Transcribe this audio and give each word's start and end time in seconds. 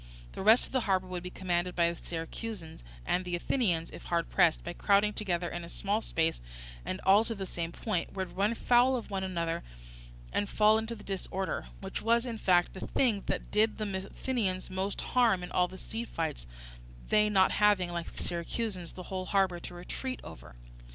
The 0.31 0.41
rest 0.41 0.65
of 0.65 0.71
the 0.71 0.79
harbour 0.89 1.05
would 1.05 1.21
be 1.21 1.29
commanded 1.29 1.75
by 1.75 1.91
the 1.91 2.01
Syracusans; 2.03 2.81
and 3.05 3.23
the 3.23 3.35
Athenians, 3.35 3.91
if 3.91 4.05
hard 4.05 4.31
pressed, 4.31 4.63
by 4.63 4.73
crowding 4.73 5.13
together 5.13 5.47
in 5.47 5.63
a 5.63 5.69
small 5.69 6.01
space 6.01 6.41
and 6.83 6.99
all 7.01 7.23
to 7.23 7.35
the 7.35 7.45
same 7.45 7.71
point, 7.71 8.13
would 8.13 8.35
run 8.35 8.55
foul 8.55 8.95
of 8.95 9.11
one 9.11 9.23
another 9.23 9.61
and 10.33 10.49
fall 10.49 10.79
into 10.79 10.95
disorder, 10.95 11.67
which 11.81 12.01
was, 12.01 12.25
in 12.25 12.39
fact, 12.39 12.73
the 12.73 12.87
thing 12.87 13.21
that 13.27 13.51
did 13.51 13.77
the 13.77 14.07
Athenians 14.07 14.71
most 14.71 15.01
harm 15.01 15.43
in 15.43 15.51
all 15.51 15.67
the 15.67 15.77
sea 15.77 16.03
fights, 16.03 16.47
they 17.09 17.29
not 17.29 17.51
having, 17.51 17.91
like 17.91 18.11
the 18.11 18.23
Syracusans, 18.23 18.93
the 18.93 19.03
whole 19.03 19.27
harbour 19.27 19.59
to 19.59 19.73
retreat 19.75 20.19
over. 20.23 20.55